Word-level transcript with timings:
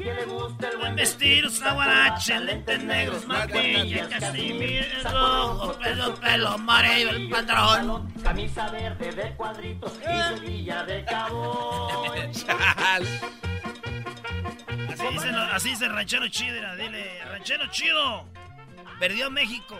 Que 0.00 0.14
le 0.14 0.24
gusta 0.24 0.68
el 0.70 0.78
buen 0.78 0.96
Vestir, 0.96 1.46
guarache, 1.60 2.40
lentes 2.40 2.82
negros, 2.84 3.26
maquilla, 3.26 4.08
casimir, 4.08 4.88
rojo, 5.04 5.78
pelo, 5.78 6.14
pelo, 6.14 6.48
amarillo, 6.48 7.10
el 7.10 7.28
pantalón. 7.28 8.10
Camisa 8.22 8.70
verde 8.70 9.12
de 9.12 9.36
cuadritos 9.36 9.92
y 10.02 10.30
rodilla 10.30 10.84
de 10.84 11.04
cabo. 11.04 12.04
Así 14.90 15.06
dice, 15.12 15.28
así 15.30 15.68
dice 15.70 15.84
el 15.86 15.92
ranchero 15.92 16.28
chido, 16.28 16.76
dile, 16.76 17.24
ranchero 17.24 17.66
chido, 17.70 18.26
perdió 18.98 19.30
México. 19.30 19.78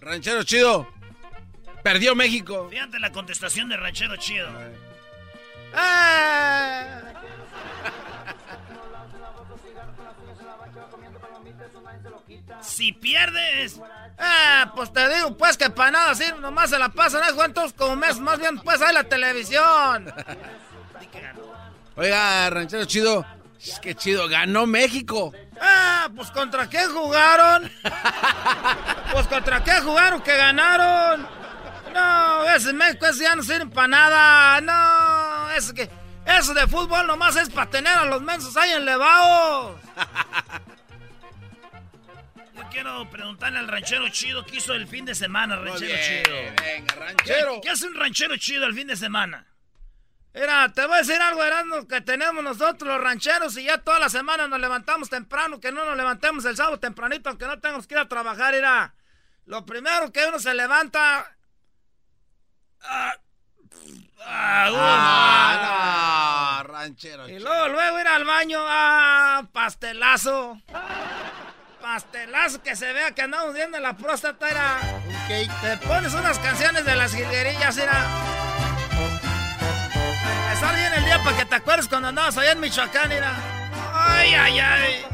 Ranchero 0.00 0.42
chido, 0.44 0.88
perdió 1.82 2.14
México. 2.14 2.68
Fíjate 2.70 2.98
la 2.98 3.10
contestación 3.12 3.68
de 3.68 3.76
ranchero 3.76 4.16
chido. 4.16 4.48
Ah. 5.74 7.19
Si 12.60 12.92
pierdes, 12.92 13.80
ah, 14.18 14.72
pues 14.74 14.92
te 14.92 15.08
digo, 15.14 15.36
pues 15.36 15.56
que 15.56 15.70
para 15.70 15.90
nada, 15.90 16.10
así 16.10 16.24
nomás 16.40 16.70
se 16.70 16.78
la 16.78 16.88
pasan, 16.88 17.22
¿eh? 17.24 17.32
¿Cuántos 17.34 17.72
como 17.72 17.96
mes? 17.96 18.18
Más 18.18 18.38
bien, 18.38 18.58
pues 18.58 18.80
hay 18.82 18.94
la 18.94 19.04
televisión. 19.04 20.12
Oiga, 21.96 22.48
ranchero 22.50 22.84
chido, 22.84 23.26
que 23.82 23.94
chido, 23.94 24.28
ganó 24.28 24.66
México. 24.66 25.32
Ah, 25.60 26.08
pues 26.14 26.30
contra 26.30 26.68
qué 26.68 26.86
jugaron. 26.86 27.70
pues 29.12 29.26
contra 29.26 29.62
qué 29.62 29.80
jugaron 29.80 30.22
que 30.22 30.36
ganaron. 30.36 31.26
No, 31.92 32.48
ese 32.50 32.72
México 32.72 33.06
ese 33.06 33.24
ya 33.24 33.34
no 33.34 33.42
sirve 33.42 33.66
para 33.66 33.88
nada. 33.88 34.60
No, 34.60 35.50
es 35.50 35.72
que 35.72 35.90
eso 36.24 36.54
de 36.54 36.66
fútbol 36.66 37.06
nomás 37.06 37.36
es 37.36 37.50
para 37.50 37.68
tener 37.68 37.92
a 37.92 38.04
los 38.04 38.22
mensos 38.22 38.56
ahí 38.56 38.70
enlevados. 38.70 39.76
Quiero 42.70 43.08
preguntarle 43.10 43.58
al 43.58 43.68
ranchero 43.68 44.08
chido 44.08 44.44
qué 44.44 44.56
hizo 44.56 44.74
el 44.74 44.86
fin 44.86 45.04
de 45.04 45.14
semana, 45.14 45.56
ranchero 45.56 45.96
chido. 46.02 46.36
Venga, 46.62 46.94
ranchero. 46.94 47.54
¿Qué, 47.54 47.60
¿Qué, 47.62 47.70
hace 47.70 47.86
un 47.86 47.94
ranchero 47.94 48.36
chido 48.36 48.66
el 48.66 48.74
fin 48.74 48.86
de 48.86 48.96
semana? 48.96 49.46
Mira, 50.32 50.72
te 50.72 50.86
voy 50.86 50.94
a 50.94 50.98
decir 50.98 51.20
algo, 51.20 51.42
Erasmo, 51.42 51.88
que 51.88 52.00
tenemos 52.00 52.44
nosotros 52.44 52.88
los 52.88 53.02
rancheros 53.02 53.56
y 53.56 53.64
ya 53.64 53.78
toda 53.78 53.98
la 53.98 54.08
semana 54.08 54.46
nos 54.46 54.60
levantamos 54.60 55.10
temprano, 55.10 55.58
que 55.58 55.72
no 55.72 55.84
nos 55.84 55.96
levantemos 55.96 56.44
el 56.44 56.56
sábado 56.56 56.78
tempranito, 56.78 57.28
aunque 57.28 57.46
no 57.46 57.58
tengamos 57.58 57.86
que 57.86 57.94
ir 57.94 58.00
a 58.00 58.08
trabajar, 58.08 58.54
mira. 58.54 58.94
Lo 59.46 59.66
primero 59.66 60.12
que 60.12 60.26
uno 60.26 60.38
se 60.38 60.54
levanta... 60.54 61.36
Ah, 62.82 63.14
Ah, 64.22 64.68
no, 66.62 66.72
ranchero. 66.72 67.28
Y 67.28 67.38
luego, 67.38 67.68
luego 67.68 68.00
ir 68.00 68.08
al 68.08 68.24
baño, 68.24 68.58
ah, 68.62 69.46
pastelazo. 69.52 70.60
Pastelazo 71.80 72.62
que 72.62 72.76
se 72.76 72.92
vea 72.92 73.12
que 73.12 73.22
andamos 73.22 73.54
viendo 73.54 73.78
la 73.78 73.96
próstata, 73.96 74.48
era. 74.48 74.78
Te 75.62 75.76
pones 75.86 76.12
unas 76.12 76.38
canciones 76.38 76.84
de 76.84 76.94
las 76.94 77.14
jilguerillas, 77.14 77.76
era. 77.78 78.06
Empezar 80.48 80.74
bien 80.74 80.92
el 80.94 81.04
día 81.04 81.22
para 81.22 81.36
que 81.36 81.44
te 81.46 81.54
acuerdes 81.54 81.88
cuando 81.88 82.08
andabas 82.08 82.36
allá 82.36 82.52
en 82.52 82.60
Michoacán, 82.60 83.10
era. 83.12 83.34
Ay, 83.94 84.34
ay, 84.34 84.58
ay. 84.60 85.06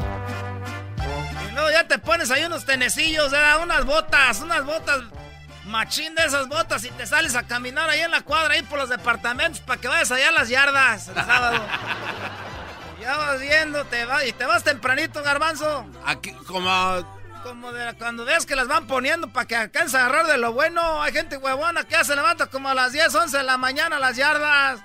Y 1.48 1.52
luego 1.54 1.70
ya 1.70 1.86
te 1.86 1.98
pones 1.98 2.30
ahí 2.30 2.44
unos 2.44 2.64
tenecillos, 2.64 3.32
era 3.32 3.58
unas 3.58 3.84
botas, 3.84 4.40
unas 4.40 4.64
botas 4.64 5.02
machín 5.66 6.14
de 6.14 6.24
esas 6.24 6.48
botas 6.48 6.84
y 6.84 6.90
te 6.90 7.06
sales 7.06 7.34
a 7.34 7.42
caminar 7.42 7.90
ahí 7.90 8.00
en 8.00 8.10
la 8.10 8.22
cuadra, 8.22 8.54
ahí 8.54 8.62
por 8.62 8.78
los 8.78 8.88
departamentos, 8.88 9.60
para 9.60 9.80
que 9.80 9.88
vayas 9.88 10.10
allá 10.10 10.28
a 10.28 10.32
las 10.32 10.48
yardas 10.48 11.08
el 11.08 11.14
sábado. 11.14 11.60
ya 13.06 13.16
vas 13.16 13.40
viendo, 13.40 13.84
te 13.84 14.04
vas, 14.04 14.26
y 14.26 14.32
te 14.32 14.44
vas 14.46 14.64
tempranito, 14.64 15.22
garbanzo. 15.22 15.86
Aquí, 16.04 16.32
como... 16.46 17.16
Como 17.44 17.70
de 17.70 17.94
cuando 17.94 18.24
ves 18.24 18.44
que 18.44 18.56
las 18.56 18.66
van 18.66 18.88
poniendo 18.88 19.28
para 19.32 19.46
que 19.46 19.54
alcances 19.54 19.94
a 19.94 20.06
agarrar 20.06 20.26
de 20.26 20.36
lo 20.36 20.52
bueno. 20.52 21.00
Hay 21.00 21.12
gente 21.12 21.36
huevona 21.36 21.84
que 21.84 21.92
ya 21.92 22.02
se 22.02 22.16
levanta 22.16 22.48
como 22.48 22.68
a 22.68 22.74
las 22.74 22.90
10, 22.90 23.14
11 23.14 23.36
de 23.36 23.42
la 23.44 23.56
mañana 23.56 23.96
a 23.96 23.98
las 24.00 24.16
yardas. 24.16 24.80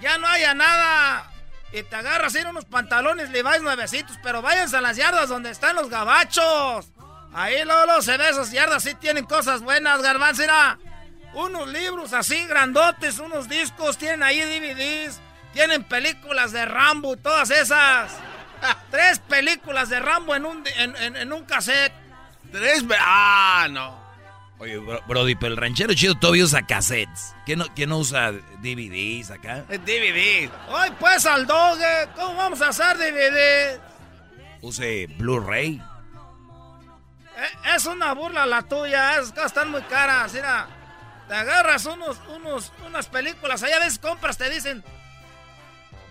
Ya 0.00 0.18
no 0.18 0.26
haya 0.26 0.52
nada. 0.52 1.30
Y 1.72 1.84
te 1.84 1.94
agarras 1.94 2.34
ir 2.34 2.48
unos 2.48 2.64
pantalones 2.64 3.30
Levi's 3.30 3.62
nuevecitos, 3.62 4.18
pero 4.20 4.42
váyanse 4.42 4.78
a 4.78 4.80
las 4.80 4.96
yardas 4.96 5.28
donde 5.28 5.50
están 5.50 5.76
los 5.76 5.88
gabachos. 5.88 6.90
Ahí 7.32 7.64
luego, 7.64 8.02
se 8.02 8.16
ve 8.16 8.30
esas 8.30 8.50
yardas, 8.50 8.82
sí 8.82 8.96
tienen 8.96 9.24
cosas 9.24 9.60
buenas, 9.60 10.02
garbanzo, 10.02 10.42
mira. 10.42 10.80
Unos 11.34 11.68
libros 11.68 12.12
así 12.14 12.44
grandotes, 12.46 13.20
unos 13.20 13.48
discos, 13.48 13.96
tienen 13.96 14.24
ahí 14.24 14.40
DVDs, 14.40 15.20
tienen 15.52 15.84
películas 15.84 16.52
de 16.52 16.64
Rambo, 16.64 17.16
todas 17.16 17.50
esas. 17.50 18.12
Tres 18.90 19.18
películas 19.18 19.88
de 19.88 19.98
Rambo 20.00 20.34
en 20.34 20.46
un, 20.46 20.64
en, 20.76 20.96
en, 20.96 21.16
en 21.16 21.32
un 21.32 21.44
cassette. 21.44 21.92
Tres, 22.52 22.84
ah, 23.00 23.66
no. 23.70 24.02
Oye, 24.62 24.78
Brody, 24.78 25.34
pero 25.34 25.54
el 25.54 25.56
ranchero 25.56 25.92
chido 25.92 26.14
todavía 26.14 26.44
usa 26.44 26.64
cassettes. 26.64 27.34
¿Quién 27.44 27.58
no, 27.58 27.66
quién 27.74 27.88
no 27.88 27.98
usa 27.98 28.30
DVDs 28.30 29.32
acá? 29.32 29.62
DVD. 29.62 30.48
Hoy 30.68 30.88
pues 31.00 31.26
al 31.26 31.46
doge, 31.46 32.08
¿cómo 32.14 32.36
vamos 32.36 32.62
a 32.62 32.68
hacer 32.68 32.96
DVD? 32.96 33.80
Use 34.60 35.08
Blu-ray. 35.18 35.82
Es 37.74 37.86
una 37.86 38.12
burla 38.14 38.46
la 38.46 38.62
tuya, 38.62 39.18
es 39.18 39.32
que 39.32 39.42
están 39.42 39.72
muy 39.72 39.82
caras, 39.82 40.32
mira. 40.32 40.68
Te 41.26 41.34
agarras 41.34 41.84
unos, 41.86 42.18
unos, 42.28 42.72
unas 42.86 43.08
películas, 43.08 43.64
allá 43.64 43.80
ves 43.80 43.98
compras, 43.98 44.38
te 44.38 44.48
dicen, 44.48 44.84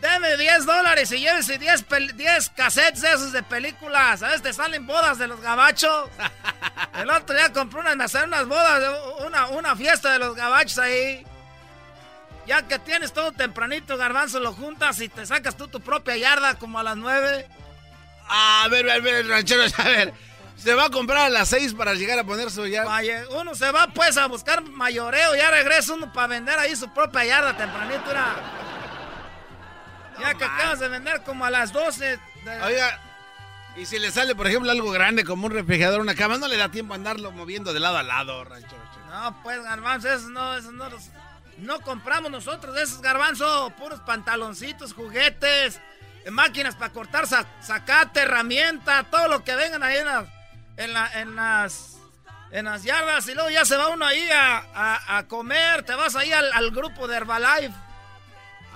deme 0.02 0.36
10 0.36 0.66
dólares 0.66 1.12
y 1.12 1.20
llévese 1.20 1.58
10, 1.58 1.86
10 2.16 2.50
cassettes 2.50 3.04
esos 3.04 3.32
de 3.32 3.44
películas. 3.44 4.22
A 4.24 4.28
veces 4.28 4.42
te 4.42 4.54
salen 4.54 4.86
bodas 4.86 5.18
de 5.18 5.28
los 5.28 5.40
gabachos. 5.40 6.10
El 7.00 7.10
otro 7.10 7.36
día 7.36 7.54
compré 7.54 7.80
unas, 7.80 7.96
me 7.96 8.04
hacen 8.06 8.26
unas 8.26 8.48
bodas, 8.48 8.98
una, 9.26 9.48
una 9.48 9.76
fiesta 9.76 10.12
de 10.12 10.20
los 10.20 10.36
gabachos 10.36 10.80
ahí. 10.80 11.26
Ya 12.48 12.68
que 12.68 12.80
tienes 12.80 13.14
todo 13.14 13.32
tempranito, 13.32 13.96
garbanzo, 13.98 14.40
lo 14.40 14.52
juntas 14.54 15.00
y 15.00 15.08
te 15.08 15.26
sacas 15.26 15.56
tú 15.56 15.68
tu 15.68 15.80
propia 15.80 16.18
yarda 16.18 16.56
como 16.56 16.80
a 16.80 16.84
las 16.84 16.98
9. 16.98 17.48
A 18.28 18.68
ver, 18.70 18.90
a 18.90 19.00
ver, 19.00 19.28
ranchero, 19.28 19.64
a 19.78 19.84
ver. 19.84 20.14
Se 20.58 20.74
va 20.74 20.86
a 20.86 20.90
comprar 20.90 21.26
a 21.26 21.30
las 21.30 21.50
6 21.50 21.76
para 21.76 21.94
llegar 21.94 22.18
a 22.20 22.24
poner 22.24 22.50
su 22.50 22.66
yarda. 22.66 23.00
Uno 23.40 23.54
se 23.56 23.72
va 23.72 23.88
pues 23.88 24.18
a 24.18 24.26
buscar 24.26 24.64
mayoreo, 24.64 25.36
ya 25.36 25.52
regresa 25.52 25.94
uno 25.94 26.12
para 26.12 26.28
vender 26.28 26.58
ahí 26.58 26.76
su 26.76 26.92
propia 26.92 27.24
yarda 27.26 27.56
tempranito. 27.56 28.10
Era... 28.10 28.36
Que 30.48 30.54
acabas 30.54 30.80
de 30.80 30.88
vender 30.88 31.22
como 31.24 31.46
a 31.46 31.50
las 31.50 31.72
12. 31.72 32.20
De... 32.44 32.62
Oiga, 32.64 33.00
Y 33.76 33.86
si 33.86 34.00
le 34.00 34.12
sale, 34.12 34.36
por 34.36 34.48
ejemplo, 34.48 34.72
algo 34.72 34.92
grande 34.92 35.24
como 35.24 35.46
un 35.46 35.52
refrigerador, 35.52 36.02
una 36.02 36.16
cama, 36.16 36.38
no 36.38 36.48
le 36.48 36.58
da 36.58 36.70
tiempo 36.70 36.94
a 36.94 36.98
andarlo 36.98 37.32
moviendo 37.32 37.74
de 37.74 37.80
lado 37.80 37.98
a 37.98 38.04
lado, 38.04 38.44
chido. 38.44 38.82
No, 39.10 39.42
pues, 39.44 39.62
garbanzo, 39.64 40.12
eso 40.12 40.30
no, 40.30 40.56
eso 40.56 40.72
no 40.72 40.90
los... 40.90 41.10
No 41.58 41.80
compramos 41.82 42.32
nosotros 42.32 42.76
esos 42.80 43.02
garbanzo, 43.02 43.72
puros 43.78 44.00
pantaloncitos, 44.00 44.94
juguetes, 44.94 45.80
máquinas 46.32 46.76
para 46.76 46.92
cortar 46.92 47.28
sacate, 47.28 48.22
herramienta, 48.22 49.04
todo 49.12 49.28
lo 49.28 49.44
que 49.44 49.56
vengan 49.56 49.84
ahí 49.84 49.98
en, 49.98 50.08
en, 50.78 50.98
en 51.14 51.36
las 51.36 51.92
en 52.52 52.66
las 52.66 52.84
yardas 52.84 53.28
y 53.28 53.34
luego 53.34 53.50
ya 53.50 53.66
se 53.66 53.78
va 53.78 53.90
uno 53.90 54.06
ahí 54.06 54.28
a, 54.32 55.26
comer, 55.28 55.84
te 55.84 55.96
vas 55.96 56.16
ahí 56.16 56.32
al, 56.32 56.72
grupo 56.72 57.08
de 57.08 57.18
Herbalife. 57.18 57.74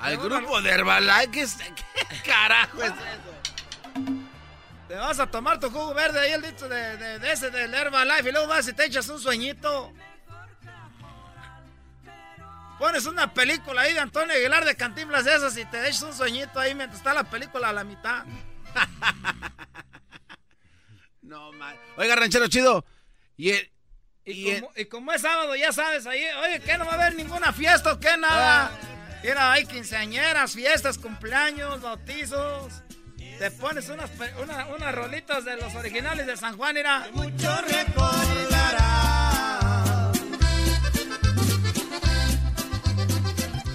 ¿Al 0.02 0.18
grupo 0.18 0.62
de 0.62 0.70
Herbalife? 0.70 1.32
¿Qué, 1.32 1.48
¿Qué, 1.76 2.22
carajo 2.24 2.84
es 2.84 2.92
eso? 2.92 3.36
Te 4.88 4.96
vas 4.96 5.20
a 5.20 5.28
tomar 5.28 5.60
tu 5.60 5.70
jugo 5.70 5.94
verde 5.94 6.20
ahí, 6.20 6.32
el 6.32 6.42
dicho 6.42 6.70
de, 6.70 7.20
de, 7.20 7.32
ese 7.32 7.50
del 7.50 7.74
Herbalife, 7.74 8.30
y 8.30 8.32
luego 8.32 8.48
vas 8.48 8.68
y 8.68 8.74
te 8.74 8.86
echas 8.86 9.08
un 9.10 9.20
sueñito. 9.20 9.92
Pones 12.78 13.06
una 13.06 13.34
película 13.34 13.84
ahí 13.84 13.94
de 13.94 14.00
Antonio 14.00 14.36
Aguilar 14.36 14.66
de 14.66 14.76
Cantinflas 14.76 15.24
de 15.24 15.36
esas 15.36 15.58
y 15.58 15.66
te 15.66 15.88
echas 15.88 16.04
un 16.04 16.14
sueñito 16.14 16.60
ahí 16.60 16.76
mientras 16.76 17.00
está 17.00 17.14
la 17.14 17.24
película 17.24 17.70
a 17.70 17.74
la 17.74 17.84
mitad. 17.84 18.26
no, 21.22 21.52
mal. 21.54 21.78
Oiga, 21.98 22.16
ranchero 22.16 22.48
chido. 22.48 22.86
Y, 23.38 23.54
y, 24.26 24.86
como, 24.86 25.14
es 25.14 25.22
sábado, 25.22 25.56
ya 25.56 25.72
sabes, 25.72 26.06
ahí, 26.06 26.26
oye, 26.44 26.60
que 26.60 26.78
no 26.78 26.86
va 26.86 26.94
a 26.94 26.96
haber 26.96 27.16
ninguna 27.16 27.54
fiesta 27.54 27.94
o 27.94 28.00
qué 28.00 28.18
nada. 28.18 28.72
Mira, 29.26 29.54
hay 29.54 29.66
quinceañeras, 29.66 30.54
fiestas, 30.54 31.00
cumpleaños, 31.00 31.82
bautizos. 31.82 32.84
Te 33.40 33.50
pones 33.50 33.90
unas, 33.90 34.12
unas 34.76 34.94
rolitas 34.94 35.44
de 35.44 35.58
los 35.58 35.74
originales 35.74 36.28
de 36.28 36.38
San 36.38 36.56
Juan, 36.56 36.76
mira. 36.76 37.08
Mucho 37.12 37.52
recordará. 37.62 38.92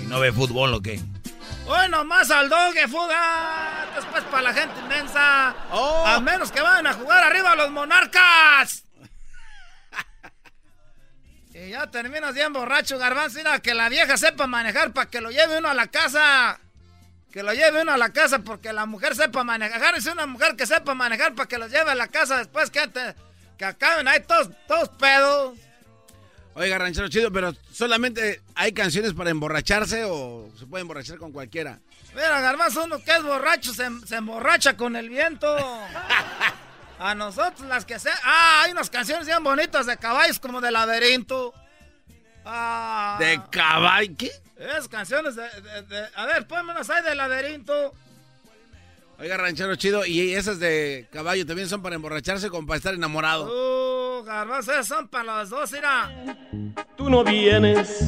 ¿Y 0.01 0.05
no 0.05 0.21
ve 0.21 0.31
fútbol 0.33 0.73
o 0.75 0.81
qué? 0.81 1.01
Bueno, 1.67 2.05
más 2.05 2.31
al 2.31 2.49
dogue, 2.49 2.87
fuga. 2.87 3.89
Después 3.97 4.23
para 4.31 4.43
la 4.43 4.55
gente 4.55 4.79
inmensa. 4.79 5.57
Oh. 5.73 6.07
A 6.07 6.21
menos 6.21 6.53
que 6.53 6.61
vayan 6.61 6.87
a 6.87 6.93
jugar 6.93 7.25
arriba 7.25 7.57
los 7.57 7.73
monarcas. 7.73 8.85
Y 11.67 11.71
ya 11.71 11.91
terminas 11.91 12.35
bien 12.35 12.53
borracho, 12.53 12.99
garbanzo. 12.99 13.39
Mira, 13.39 13.59
que 13.61 13.75
la 13.75 13.89
vieja 13.89 14.17
sepa 14.17 14.47
manejar 14.47 14.93
para 14.93 15.11
que 15.11 15.21
lo 15.21 15.31
lleve 15.31 15.59
uno 15.59 15.69
a 15.69 15.75
la 15.75 15.89
casa. 15.89 16.59
Que 17.31 17.43
lo 17.43 17.53
lleve 17.53 17.83
uno 17.83 17.93
a 17.93 17.97
la 17.97 18.13
casa 18.13 18.41
porque 18.41 18.73
la 18.73 18.87
mujer 18.87 19.15
sepa 19.15 19.45
manejar. 19.45 19.95
Es 19.95 20.07
una 20.07 20.27
mujer 20.27 20.57
que 20.57 20.67
sepa 20.67 20.95
manejar 20.95 21.35
para 21.35 21.49
que 21.49 21.59
lo 21.59 21.69
lleve 21.69 21.91
a 21.91 21.95
la 21.95 22.09
casa 22.09 22.39
después 22.39 22.71
que, 22.71 22.81
que 23.59 23.65
acaben 23.65 24.09
ahí 24.09 24.21
todos, 24.27 24.51
todos 24.67 24.89
pedos. 24.91 25.59
Oiga, 26.55 26.79
ranchero 26.79 27.09
chido, 27.09 27.31
pero 27.31 27.55
solamente 27.73 28.41
hay 28.55 28.73
canciones 28.73 29.13
para 29.13 29.31
emborracharse 29.31 30.05
o 30.05 30.51
se 30.59 30.67
puede 30.67 30.83
emborrachar 30.83 31.19
con 31.19 31.31
cualquiera. 31.31 31.79
Mira, 32.15 32.41
garbanzo, 32.41 32.85
uno 32.85 33.03
que 33.05 33.13
es 33.13 33.23
borracho 33.23 33.73
se, 33.73 33.89
se 34.07 34.17
emborracha 34.17 34.77
con 34.77 34.97
el 34.97 35.09
viento. 35.09 35.57
A 37.01 37.15
nosotros 37.15 37.67
las 37.67 37.87
que 37.87 37.99
sea. 37.99 38.15
Ah, 38.23 38.63
hay 38.63 38.73
unas 38.73 38.91
canciones 38.91 39.27
bien 39.27 39.43
bonitas 39.43 39.87
de 39.87 39.97
caballos 39.97 40.39
como 40.39 40.61
de 40.61 40.71
laberinto. 40.71 41.55
Ah. 42.45 43.17
¿De 43.19 43.41
caballo? 43.51 44.15
¿Qué? 44.19 44.31
Es 44.59 44.87
canciones 44.87 45.35
de, 45.35 45.45
A 46.15 46.27
ver, 46.27 46.47
pónmelas 46.47 46.91
ahí 46.91 47.03
de 47.03 47.15
laberinto. 47.15 47.95
Oiga, 49.19 49.39
ranchero 49.39 49.75
chido, 49.77 50.05
y 50.05 50.35
esas 50.35 50.59
de 50.59 51.09
caballo 51.11 51.47
también 51.47 51.69
son 51.69 51.83
para 51.83 51.95
emborracharse 51.95 52.51
como 52.51 52.67
para 52.67 52.77
estar 52.77 52.93
enamorado. 52.93 53.47
Uh, 53.47 54.23
garbanzo, 54.23 54.73
esas 54.73 54.87
son 54.87 55.09
para 55.09 55.25
las 55.25 55.49
dos, 55.49 55.73
mira. 55.73 56.11
Tú 56.99 57.09
no 57.09 57.25
vienes 57.25 58.03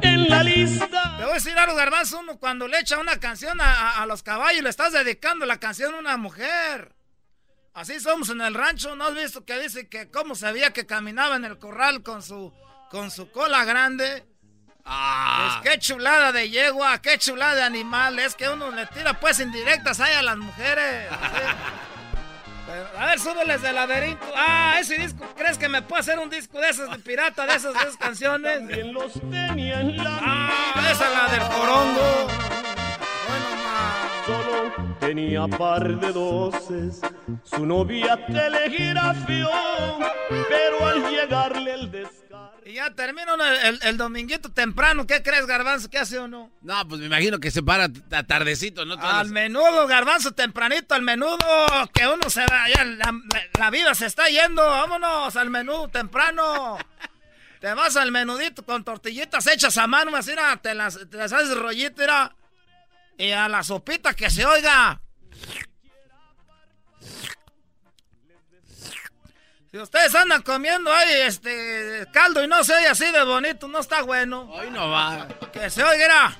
en 0.00 0.28
la 0.30 0.42
lista. 0.42 1.16
Te 1.18 1.22
voy 1.24 1.32
a 1.32 1.34
decir 1.34 1.58
algo, 1.58 1.74
garbanzo, 1.76 2.20
uno 2.20 2.38
cuando 2.38 2.68
le 2.68 2.80
echa 2.80 2.98
una 2.98 3.20
canción 3.20 3.60
a, 3.60 4.00
a, 4.02 4.06
los 4.06 4.22
caballos, 4.22 4.62
le 4.62 4.70
estás 4.70 4.94
dedicando 4.94 5.44
la 5.44 5.60
canción 5.60 5.94
a 5.94 5.98
una 5.98 6.16
mujer. 6.16 6.97
Así 7.78 8.00
somos 8.00 8.28
en 8.30 8.40
el 8.40 8.54
rancho, 8.54 8.96
¿no 8.96 9.04
has 9.04 9.14
visto 9.14 9.44
que 9.44 9.56
dice 9.60 9.88
que 9.88 10.10
cómo 10.10 10.34
sabía 10.34 10.72
que 10.72 10.84
caminaba 10.84 11.36
en 11.36 11.44
el 11.44 11.60
corral 11.60 12.02
con 12.02 12.24
su, 12.24 12.52
con 12.90 13.12
su 13.12 13.30
cola 13.30 13.64
grande? 13.64 14.26
Ah. 14.84 15.60
Pues 15.62 15.74
qué 15.74 15.78
chulada 15.78 16.32
de 16.32 16.50
yegua, 16.50 17.00
qué 17.00 17.18
chulada 17.18 17.54
de 17.54 17.62
animal. 17.62 18.18
Es 18.18 18.34
que 18.34 18.48
uno 18.48 18.72
le 18.72 18.84
tira 18.86 19.20
pues 19.20 19.38
indirectas 19.38 20.00
ahí 20.00 20.12
a 20.12 20.22
las 20.22 20.36
mujeres. 20.38 21.06
a 22.98 23.06
ver, 23.06 23.20
súbeles 23.20 23.62
de 23.62 23.72
laberinto. 23.72 24.26
Ah, 24.34 24.78
ese 24.80 24.98
disco, 24.98 25.24
¿crees 25.36 25.56
que 25.56 25.68
me 25.68 25.80
puede 25.80 26.00
hacer 26.00 26.18
un 26.18 26.30
disco 26.30 26.58
de 26.58 26.70
esos 26.70 26.90
de 26.90 26.98
pirata, 26.98 27.46
de 27.46 27.54
esas, 27.54 27.74
de 27.74 27.96
canciones? 27.96 28.60
los 28.86 29.12
tenía 29.30 29.82
en 29.82 29.96
la 29.96 30.18
ah, 30.20 30.90
esa 30.90 31.06
es 31.06 31.12
la 31.12 31.28
del 31.30 31.48
corongo. 31.48 32.47
Solo 34.28 34.94
tenía 35.00 35.48
par 35.48 35.98
de 36.00 36.12
doces, 36.12 37.00
su 37.44 37.64
novia 37.64 38.26
telegrafió, 38.26 39.48
pero 40.28 40.86
al 40.86 41.10
llegarle 41.10 41.72
el 41.72 41.90
descanso 41.90 42.28
y 42.68 42.74
ya 42.74 42.90
termina 42.90 43.32
el, 43.82 43.96
dominguito 43.96 44.50
temprano. 44.50 45.06
¿Qué 45.06 45.22
crees, 45.22 45.46
Garbanzo? 45.46 45.88
¿Qué 45.88 45.96
hace 45.96 46.20
uno? 46.20 46.50
No, 46.60 46.86
pues 46.86 47.00
me 47.00 47.06
imagino 47.06 47.40
que 47.40 47.50
se 47.50 47.62
para 47.62 47.84
a 47.84 48.22
tardecito, 48.24 48.84
¿no? 48.84 48.96
al 49.00 49.30
menudo, 49.30 49.86
Garbanzo, 49.86 50.32
tempranito, 50.32 50.94
al 50.94 51.00
menudo. 51.00 51.38
Que 51.94 52.06
uno 52.06 52.28
se 52.28 52.42
va, 52.42 52.68
ya 52.68 52.84
la, 52.84 53.70
vida 53.70 53.94
se 53.94 54.04
está 54.04 54.28
yendo. 54.28 54.62
Vámonos 54.62 55.34
al 55.36 55.48
menudo 55.48 55.88
temprano. 55.88 56.76
te 57.60 57.72
vas 57.72 57.96
al 57.96 58.12
menudito 58.12 58.62
con 58.62 58.84
tortillitas 58.84 59.46
hechas 59.46 59.78
a 59.78 59.86
mano, 59.86 60.14
así, 60.14 60.32
te 60.60 60.74
las, 60.74 60.98
te 61.08 61.16
las 61.16 61.32
haces 61.32 61.56
rollito, 61.56 62.02
Y 63.18 63.32
a 63.32 63.48
la 63.48 63.64
sopita 63.64 64.14
que 64.14 64.30
se 64.30 64.46
oiga. 64.46 65.00
Si 69.70 69.76
ustedes 69.76 70.14
andan 70.14 70.40
comiendo 70.42 70.90
ahí 70.90 71.12
este 71.26 72.06
caldo 72.12 72.42
y 72.42 72.46
no 72.46 72.64
se 72.64 72.74
oye 72.74 72.86
así 72.86 73.10
de 73.10 73.22
bonito, 73.24 73.68
no 73.68 73.80
está 73.80 74.02
bueno. 74.02 74.48
Hoy 74.50 74.70
no 74.70 74.88
va. 74.88 75.28
Que 75.52 75.68
se 75.68 75.82
oiga. 75.82 76.34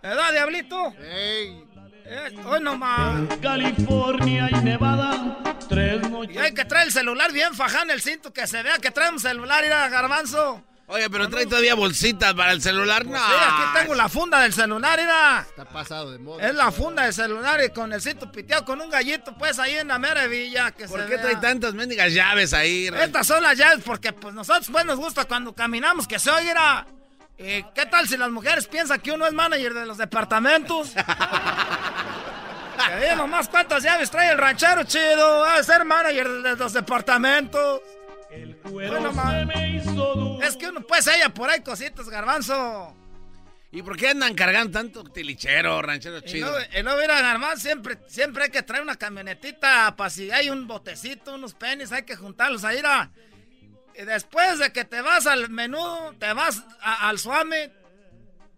¿Verdad, 0.00 0.32
Diablito? 0.32 0.94
¡Ey! 1.00 1.66
Eh, 2.08 2.36
hoy 2.44 2.60
no 2.60 2.78
más. 2.78 3.20
California 3.42 4.48
y 4.48 4.54
Nevada, 4.62 5.38
tres 5.68 6.08
noches. 6.08 6.36
Y 6.36 6.38
hay 6.38 6.54
que 6.54 6.64
traer 6.64 6.86
el 6.86 6.92
celular 6.92 7.32
bien 7.32 7.52
faján 7.52 7.90
el 7.90 8.00
cinto, 8.00 8.32
que 8.32 8.46
se 8.46 8.62
vea 8.62 8.78
que 8.78 8.92
trae 8.92 9.10
un 9.10 9.18
celular, 9.18 9.64
ir 9.64 9.72
a 9.72 9.88
garbanzo. 9.88 10.62
Oye, 10.88 11.10
pero 11.10 11.28
trae 11.28 11.46
todavía 11.46 11.74
bolsitas 11.74 12.32
para 12.34 12.52
el 12.52 12.62
celular, 12.62 13.04
pues 13.04 13.20
no. 13.20 13.26
Sí, 13.26 13.34
aquí 13.34 13.80
tengo 13.80 13.94
la 13.96 14.08
funda 14.08 14.40
del 14.40 14.52
celular, 14.52 14.98
mira. 14.98 15.44
Está 15.48 15.64
pasado 15.64 16.12
de 16.12 16.18
moda. 16.18 16.46
Es 16.46 16.54
la 16.54 16.70
funda 16.70 17.02
del 17.02 17.12
celular 17.12 17.60
y 17.64 17.70
con 17.70 17.92
el 17.92 18.00
sitio 18.00 18.30
piteado 18.30 18.64
con 18.64 18.80
un 18.80 18.88
gallito, 18.88 19.36
pues 19.36 19.58
ahí 19.58 19.74
en 19.74 19.88
la 19.88 19.98
mera 19.98 20.28
villa. 20.28 20.70
Que 20.70 20.86
¿Por 20.86 21.04
qué 21.06 21.18
trae 21.18 21.36
tantas 21.36 21.74
mendigas 21.74 22.12
llaves 22.12 22.54
ahí? 22.54 22.86
Estas 22.86 23.26
son 23.26 23.42
las 23.42 23.58
llaves 23.58 23.82
porque 23.84 24.12
pues 24.12 24.32
nosotros 24.32 24.68
pues 24.70 24.84
nos 24.84 24.96
gusta 24.96 25.24
cuando 25.24 25.52
caminamos 25.52 26.06
que 26.06 26.20
se 26.20 26.30
oiga. 26.30 26.86
¿Y 27.36 27.64
qué 27.74 27.86
tal 27.90 28.08
si 28.08 28.16
las 28.16 28.30
mujeres 28.30 28.68
piensan 28.68 29.00
que 29.00 29.10
uno 29.10 29.26
es 29.26 29.32
manager 29.32 29.74
de 29.74 29.86
los 29.86 29.98
departamentos? 29.98 30.92
que 33.00 33.16
nomás 33.16 33.48
cuántas 33.48 33.82
llaves 33.82 34.10
trae 34.10 34.32
el 34.32 34.38
ranchero 34.38 34.84
chido, 34.84 35.44
a 35.44 35.62
ser 35.62 35.84
manager 35.84 36.42
de 36.42 36.56
los 36.56 36.72
departamentos. 36.72 37.80
El 38.30 38.56
cuero 38.56 39.12
me 39.46 39.76
hizo 39.76 40.14
Es 40.46 40.56
que 40.56 40.68
uno 40.68 40.80
pues 40.82 41.06
ella 41.06 41.28
por 41.28 41.50
ahí 41.50 41.60
cositas, 41.60 42.08
garbanzo. 42.08 42.94
¿Y 43.72 43.82
por 43.82 43.96
qué 43.96 44.08
andan 44.08 44.34
cargando 44.34 44.72
tanto 44.78 45.04
tilichero, 45.04 45.82
ranchero 45.82 46.20
chido? 46.20 46.56
Y 46.78 46.82
no, 46.82 46.96
mira, 46.96 47.20
garbanzo, 47.20 47.62
siempre, 47.62 47.98
siempre 48.06 48.44
hay 48.44 48.50
que 48.50 48.62
traer 48.62 48.82
una 48.82 48.96
camionetita 48.96 49.94
para 49.96 50.08
si 50.08 50.30
hay 50.30 50.48
un 50.50 50.66
botecito, 50.66 51.34
unos 51.34 51.54
penis, 51.54 51.92
hay 51.92 52.04
que 52.04 52.16
juntarlos 52.16 52.64
ahí. 52.64 52.80
Y 53.94 54.02
después 54.02 54.58
de 54.60 54.72
que 54.72 54.84
te 54.84 55.02
vas 55.02 55.26
al 55.26 55.50
menú, 55.50 56.14
te 56.18 56.32
vas 56.32 56.62
al 56.80 57.18
suami. 57.18 57.56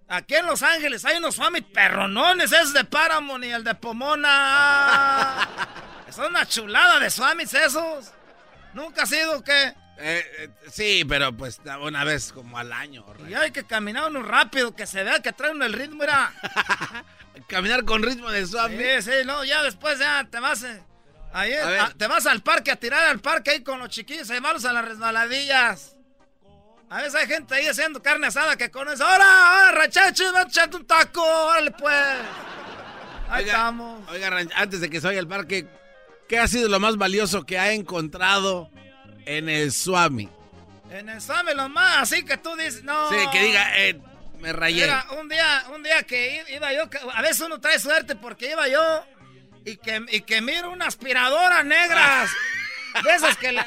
Aquí 0.09 0.37
en 0.37 0.47
Los 0.47 0.63
Ángeles 0.63 1.05
hay 1.05 1.19
unos 1.19 1.35
suami 1.35 1.61
perronones, 1.63 2.53
es 2.53 2.73
de 2.73 2.85
Paramount 2.85 3.45
y 3.45 3.51
el 3.51 3.65
de 3.65 3.75
Pomona. 3.75 5.49
es 6.09 6.17
una 6.19 6.47
chulada 6.47 6.99
de 6.99 7.11
suamis 7.11 7.53
esos. 7.55 8.13
¿Nunca 8.73 9.03
ha 9.03 9.07
sido 9.07 9.43
qué? 9.43 9.75
Eh, 10.01 10.25
eh, 10.39 10.49
sí, 10.71 11.05
pero 11.09 11.33
pues 11.33 11.61
una 11.81 12.05
vez 12.05 12.33
como 12.33 12.57
al 12.57 12.73
año. 12.73 13.05
Y 13.29 13.35
hay 13.35 13.51
que 13.51 13.65
caminar 13.65 14.09
uno 14.09 14.23
rápido, 14.23 14.75
que 14.75 14.87
se 14.87 15.03
vea 15.03 15.21
que 15.21 15.33
traen 15.33 15.61
el 15.63 15.73
ritmo, 15.73 15.99
mira. 16.01 16.33
Caminar 17.49 17.85
con 17.85 18.03
ritmo 18.03 18.31
de 18.31 18.47
suave. 18.47 19.01
Sí, 19.01 19.11
sí, 19.11 19.17
no, 19.25 19.45
ya 19.45 19.63
después 19.63 19.99
ya 19.99 20.27
te 20.31 20.39
vas... 20.41 20.63
Eh, 20.63 20.83
ahí, 21.33 21.53
te 21.97 22.07
vas 22.07 22.27
al 22.27 22.43
parque 22.43 22.71
a 22.71 22.77
tirar 22.77 23.05
al 23.07 23.21
parque 23.21 23.53
ahí 23.53 23.63
con 23.63 23.79
los 23.79 23.89
chiquillos, 23.89 24.29
ahí 24.31 24.41
vamos 24.41 24.65
a 24.65 24.73
las 24.73 24.85
resbaladillas. 24.85 25.97
A 26.91 26.99
veces 26.99 27.15
hay 27.17 27.27
gente 27.27 27.55
ahí 27.55 27.67
haciendo 27.67 28.03
carne 28.03 28.29
asada 28.29 28.57
que 28.57 28.71
conoce. 28.71 29.03
¡Ahora, 29.03 29.25
ahora, 29.25 29.73
rachachos! 29.73 30.35
¡Va 30.35 30.41
a 30.41 30.43
echarte 30.45 30.77
un 30.77 30.87
taco! 30.87 31.23
¡Órale, 31.23 31.71
pues! 31.73 31.95
Ahí 33.29 33.45
estamos. 33.45 34.09
Oiga, 34.11 34.31
antes 34.55 34.81
de 34.81 34.89
que 34.89 35.01
se 35.01 35.07
vaya 35.07 35.21
al 35.21 35.29
parque, 35.29 35.67
¿qué 36.29 36.39
ha 36.39 36.49
sido 36.49 36.69
lo 36.69 36.81
más 36.81 36.97
valioso 36.97 37.45
que 37.45 37.59
ha 37.59 37.73
encontrado 37.73 38.71
en 39.27 39.49
el 39.49 39.73
Swami? 39.73 40.29
En 40.91 41.09
el 41.09 41.21
Swami 41.21 41.55
lo 41.55 41.69
más, 41.69 41.99
así 41.99 42.25
que 42.25 42.37
tú 42.37 42.55
dices, 42.57 42.83
no. 42.83 43.11
Sí, 43.11 43.17
que 43.33 43.43
diga, 43.43 43.71
eh, 43.77 44.01
me 44.41 44.53
rayé. 44.53 44.89
un 45.19 45.29
día, 45.29 45.65
un 45.75 45.83
día 45.83 46.03
que 46.05 46.45
iba 46.49 46.73
yo, 46.73 46.89
a 47.15 47.23
veces 47.23 47.41
uno 47.41 47.61
trae 47.61 47.79
suerte 47.79 48.17
porque 48.17 48.51
iba 48.51 48.69
yo 48.69 49.05
y 49.65 49.77
que, 49.77 50.05
y 50.11 50.23
que 50.23 50.41
miro 50.41 50.71
una 50.71 50.87
aspiradora 50.87 51.63
negras. 51.63 52.31
de 53.05 53.15
esas 53.15 53.37
que 53.37 53.53
la, 53.53 53.67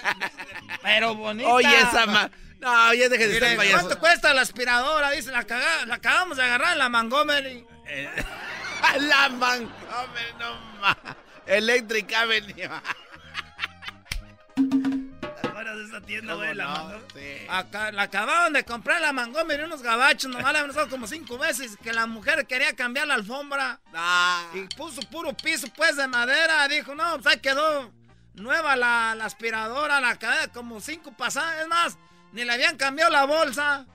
Pero 0.81 1.15
bonita. 1.15 1.49
Oye, 1.49 1.79
esa 1.79 2.05
ma... 2.05 2.29
No, 2.59 2.93
ya 2.93 3.09
deje 3.09 3.27
de 3.27 3.33
estar 3.35 3.55
payaso. 3.55 3.79
¿Cuánto 3.79 3.99
cuesta 3.99 4.33
la 4.33 4.41
aspiradora? 4.41 5.09
Dice, 5.11 5.31
la, 5.31 5.45
la 5.87 5.95
acabamos 5.95 6.37
de 6.37 6.43
agarrar 6.43 6.73
en 6.73 6.77
la 6.77 6.89
Montgomery. 6.89 7.65
Eh, 7.87 8.09
la 8.99 9.29
Montgomery, 9.29 10.33
no 10.39 10.79
más. 10.79 10.97
Electric 11.47 12.13
Avenue. 12.13 12.69
tienda, 16.01 16.33
güey? 16.33 16.53
la, 16.53 16.99
Acá, 17.49 17.91
la 17.91 18.03
acababan 18.03 18.53
de 18.53 18.63
comprar 18.63 19.01
la 19.01 19.13
Montgomery 19.13 19.63
unos 19.63 19.81
gabachos, 19.81 20.31
nomás 20.31 20.53
la 20.53 20.59
han 20.59 20.69
usado 20.69 20.89
como 20.89 21.07
cinco 21.07 21.37
veces, 21.37 21.77
que 21.81 21.93
la 21.93 22.05
mujer 22.05 22.45
quería 22.47 22.75
cambiar 22.75 23.07
la 23.07 23.15
alfombra. 23.15 23.79
Ah. 23.93 24.45
Y 24.53 24.61
puso 24.75 25.01
puro 25.09 25.33
piso, 25.33 25.67
pues, 25.75 25.95
de 25.95 26.07
madera. 26.07 26.67
Dijo, 26.67 26.95
no, 26.95 27.13
pues 27.15 27.27
ahí 27.27 27.39
quedó 27.39 27.91
nueva 28.33 28.75
la, 28.75 29.15
la 29.15 29.25
aspiradora, 29.25 30.01
la 30.01 30.17
cadena, 30.17 30.51
como 30.51 30.81
cinco 30.81 31.11
pasadas. 31.11 31.61
Es 31.61 31.67
más, 31.67 31.97
ni 32.31 32.43
le 32.43 32.53
habían 32.53 32.77
cambiado 32.77 33.11
la 33.11 33.25
bolsa. 33.25 33.85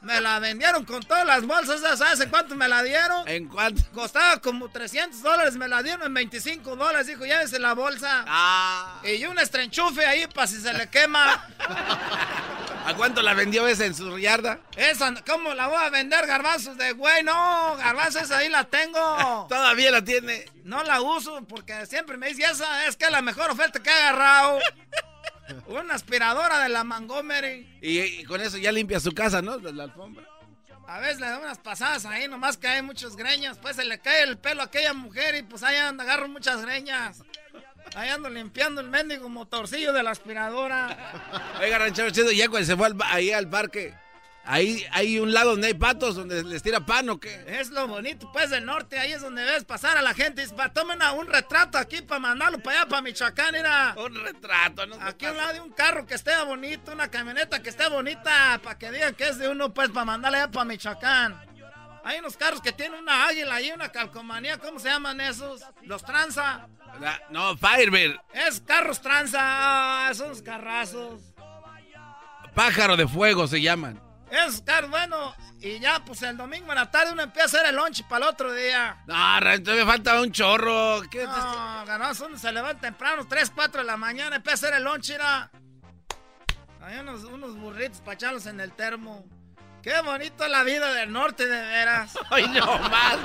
Me 0.00 0.20
la 0.20 0.38
vendieron 0.38 0.84
con 0.84 1.02
todas 1.02 1.26
las 1.26 1.44
bolsas, 1.44 1.98
¿sabes 1.98 2.20
en 2.20 2.30
cuánto 2.30 2.54
me 2.54 2.68
la 2.68 2.82
dieron? 2.82 3.26
¿En 3.26 3.48
cuánto? 3.48 3.82
Costaba 3.92 4.38
como 4.40 4.68
300 4.68 5.20
dólares, 5.22 5.56
me 5.56 5.66
la 5.66 5.82
dieron 5.82 6.06
en 6.06 6.14
25 6.14 6.76
dólares, 6.76 7.08
dijo, 7.08 7.24
llévese 7.24 7.58
la 7.58 7.74
bolsa. 7.74 8.24
Ah. 8.28 9.00
Y 9.04 9.24
un 9.26 9.38
estrenchufe 9.40 10.06
ahí 10.06 10.26
para 10.28 10.46
si 10.46 10.60
se 10.60 10.72
le 10.72 10.88
quema. 10.88 11.48
¿A 12.86 12.94
cuánto 12.94 13.22
la 13.22 13.34
vendió 13.34 13.66
esa 13.66 13.86
en 13.86 13.94
su 13.94 14.18
yarda? 14.18 14.60
Esa, 14.76 15.12
¿cómo 15.26 15.52
la 15.52 15.66
voy 15.66 15.76
a 15.76 15.90
vender, 15.90 16.26
garbanzos 16.26 16.78
de 16.78 16.92
güey? 16.92 17.24
No, 17.24 17.76
garbanzos 17.76 18.30
ahí 18.30 18.48
la 18.48 18.64
tengo. 18.64 19.46
Todavía 19.48 19.90
la 19.90 20.02
tiene. 20.02 20.46
No 20.62 20.82
la 20.84 21.00
uso 21.00 21.44
porque 21.46 21.86
siempre 21.86 22.16
me 22.16 22.28
dice, 22.28 22.44
esa 22.44 22.86
es 22.86 22.96
que 22.96 23.06
es 23.06 23.10
la 23.10 23.20
mejor 23.20 23.50
oferta 23.50 23.82
que 23.82 23.90
he 23.90 23.92
agarrado. 23.92 24.60
Una 25.66 25.94
aspiradora 25.94 26.62
de 26.62 26.68
la 26.68 26.84
Montgomery. 26.84 27.78
Y, 27.80 28.24
con 28.24 28.40
eso 28.40 28.58
ya 28.58 28.72
limpia 28.72 29.00
su 29.00 29.12
casa, 29.12 29.42
¿no? 29.42 29.58
De 29.58 29.72
la 29.72 29.84
alfombra. 29.84 30.26
A 30.86 31.00
veces 31.00 31.20
le 31.20 31.26
da 31.26 31.38
unas 31.38 31.58
pasadas 31.58 32.06
ahí, 32.06 32.28
nomás 32.28 32.56
que 32.56 32.66
hay 32.66 32.82
muchas 32.82 33.14
greñas. 33.14 33.58
Pues 33.58 33.76
se 33.76 33.84
le 33.84 33.98
cae 34.00 34.22
el 34.22 34.38
pelo 34.38 34.62
a 34.62 34.64
aquella 34.66 34.94
mujer 34.94 35.34
y 35.34 35.42
pues 35.42 35.62
ahí 35.62 35.76
anda, 35.76 36.04
agarro 36.04 36.28
muchas 36.28 36.62
greñas. 36.62 37.22
Ahí 37.94 38.08
ando 38.08 38.28
limpiando 38.30 38.80
el 38.80 38.88
mendigo 38.88 39.28
motorcillo 39.28 39.92
de 39.92 40.02
la 40.02 40.10
aspiradora. 40.10 40.96
Oiga, 41.60 41.78
ranchero 41.78 42.10
chido, 42.10 42.32
ya 42.32 42.48
cuando 42.48 42.66
se 42.66 42.76
fue 42.76 42.88
ahí 43.04 43.32
al 43.32 43.48
parque, 43.48 43.94
Ahí 44.50 44.82
hay 44.92 45.18
un 45.18 45.34
lado 45.34 45.50
donde 45.50 45.66
hay 45.66 45.74
patos, 45.74 46.16
donde 46.16 46.42
les 46.42 46.62
tira 46.62 46.80
pan 46.80 47.10
o 47.10 47.20
qué. 47.20 47.44
Es 47.46 47.68
lo 47.68 47.86
bonito, 47.86 48.32
pues, 48.32 48.48
del 48.48 48.64
norte. 48.64 48.98
Ahí 48.98 49.12
es 49.12 49.20
donde 49.20 49.44
ves 49.44 49.64
pasar 49.64 49.98
a 49.98 50.02
la 50.02 50.14
gente. 50.14 50.40
Dice, 50.40 50.54
tomen 50.72 50.98
un 51.18 51.26
retrato 51.26 51.76
aquí 51.76 52.00
para 52.00 52.18
mandarlo 52.18 52.58
para 52.58 52.80
allá, 52.80 52.88
para 52.88 53.02
Michoacán. 53.02 53.52
Mira. 53.52 53.94
Un 53.98 54.14
retrato, 54.14 54.86
¿no? 54.86 54.96
Aquí 55.02 55.26
un 55.26 55.36
lado 55.36 55.52
de 55.52 55.60
un 55.60 55.70
carro 55.70 56.06
que 56.06 56.14
esté 56.14 56.32
bonito, 56.44 56.92
una 56.92 57.10
camioneta 57.10 57.62
que 57.62 57.68
esté 57.68 57.90
bonita, 57.90 58.58
para 58.62 58.78
que 58.78 58.90
digan 58.90 59.14
que 59.14 59.28
es 59.28 59.36
de 59.36 59.50
uno, 59.50 59.74
pues, 59.74 59.90
para 59.90 60.06
mandarle 60.06 60.38
allá 60.38 60.50
para 60.50 60.64
Michoacán. 60.64 61.38
Hay 62.02 62.18
unos 62.18 62.38
carros 62.38 62.62
que 62.62 62.72
tienen 62.72 62.98
una 62.98 63.26
águila 63.26 63.60
y 63.60 63.70
una 63.70 63.92
calcomanía. 63.92 64.56
¿Cómo 64.56 64.80
se 64.80 64.88
llaman 64.88 65.20
esos? 65.20 65.60
Los 65.82 66.02
tranza. 66.02 66.66
no, 67.28 67.54
Firebird. 67.58 68.18
Es 68.32 68.62
carros 68.62 69.02
tranza. 69.02 69.38
Ah, 69.42 70.08
esos 70.10 70.40
carrazos. 70.40 71.20
Pájaro 72.54 72.96
de 72.96 73.06
fuego 73.06 73.46
se 73.46 73.60
llaman. 73.60 74.07
Es 74.30 74.62
caro, 74.62 74.88
bueno. 74.88 75.34
Y 75.60 75.78
ya, 75.80 76.04
pues 76.04 76.22
el 76.22 76.36
domingo 76.36 76.70
en 76.70 76.76
la 76.76 76.90
tarde 76.90 77.12
uno 77.12 77.22
empieza 77.22 77.58
a 77.58 77.60
hacer 77.60 77.70
el 77.70 77.76
lunch 77.76 78.04
para 78.04 78.26
el 78.26 78.32
otro 78.32 78.52
día. 78.52 79.02
No, 79.06 79.40
me 79.40 79.84
falta 79.84 80.20
un 80.20 80.30
chorro. 80.30 81.02
¿Qué 81.10 81.24
no, 81.24 81.84
ganás, 81.84 82.20
uno 82.20 82.38
se 82.38 82.52
levanta 82.52 82.80
temprano, 82.80 83.26
3, 83.26 83.52
4 83.54 83.80
de 83.80 83.86
la 83.86 83.96
mañana, 83.96 84.36
empieza 84.36 84.66
a 84.66 84.68
hacer 84.68 84.78
el 84.78 84.84
lunch, 84.84 85.10
era. 85.10 85.50
Hay 86.80 86.98
unos, 86.98 87.24
unos 87.24 87.56
burritos 87.56 88.00
para 88.00 88.14
echarlos 88.14 88.46
en 88.46 88.60
el 88.60 88.72
termo. 88.72 89.26
Qué 89.82 90.00
bonito 90.02 90.46
la 90.48 90.64
vida 90.64 90.92
del 90.92 91.12
norte, 91.12 91.46
de 91.46 91.60
veras. 91.60 92.12
Ay, 92.30 92.48
no 92.48 92.78
más. 92.78 93.16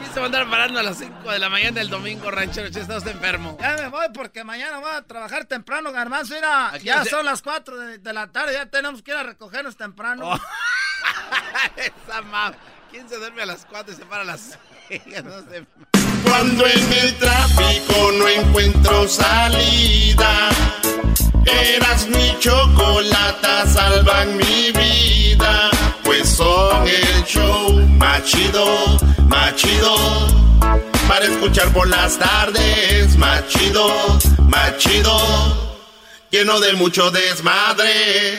Quise 0.00 0.20
andar 0.20 0.48
parando 0.48 0.78
a 0.80 0.82
las 0.82 0.98
5 0.98 1.30
de 1.30 1.38
la 1.38 1.48
mañana 1.48 1.80
del 1.80 1.90
domingo, 1.90 2.30
ranchero. 2.30 2.72
Si 2.72 2.78
estás 2.78 3.04
enfermo. 3.06 3.56
Ya 3.60 3.76
me 3.76 3.88
voy 3.88 4.06
porque 4.14 4.44
mañana 4.44 4.78
voy 4.78 4.90
a 4.90 5.02
trabajar 5.02 5.46
temprano, 5.46 5.92
garbanzo. 5.92 6.34
Mira, 6.34 6.76
ya 6.78 7.04
son 7.04 7.24
las 7.24 7.42
4 7.42 7.76
de, 7.98 8.12
la 8.12 8.28
tarde. 8.28 8.54
Ya 8.54 8.66
tenemos 8.66 9.02
que 9.02 9.10
ir 9.10 9.16
a 9.16 9.22
recogernos 9.22 9.76
temprano. 9.76 10.30
Oh. 10.32 10.40
Esa 11.76 12.22
mam. 12.22 12.54
¿Quién 12.90 13.08
se 13.08 13.16
duerme 13.16 13.42
a 13.42 13.46
las 13.46 13.66
4 13.66 13.92
y 13.92 13.96
se 13.96 14.04
para 14.04 14.22
a 14.22 14.26
las 14.26 14.58
6? 14.88 15.02
No 15.24 15.40
sé. 15.50 15.66
Cuando 16.24 16.66
en 16.66 16.92
el 16.92 17.18
tráfico 17.18 18.12
no 18.12 18.28
encuentro 18.28 19.08
salida, 19.08 20.48
eras 21.46 22.08
mi 22.08 22.36
chocolata, 22.38 23.66
salvan 23.66 24.36
mi 24.36 24.72
vida 24.72 25.70
pues 26.06 26.28
son 26.28 26.86
el 26.86 27.24
show 27.24 27.72
machido, 27.98 28.98
machido. 29.28 29.96
Para 31.08 31.24
escuchar 31.26 31.72
por 31.72 31.88
las 31.88 32.18
tardes, 32.18 33.16
machido, 33.16 33.88
machido. 34.48 35.18
Lleno 36.30 36.60
de 36.60 36.72
mucho 36.74 37.10
desmadre. 37.10 38.38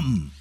come. 0.01 0.40